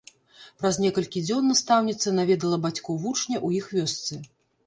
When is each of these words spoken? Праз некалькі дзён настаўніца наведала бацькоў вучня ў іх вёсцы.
Праз 0.61 0.75
некалькі 0.83 1.21
дзён 1.25 1.43
настаўніца 1.51 2.13
наведала 2.19 2.57
бацькоў 2.65 2.95
вучня 3.03 3.37
ў 3.45 3.49
іх 3.63 3.71
вёсцы. 3.77 4.13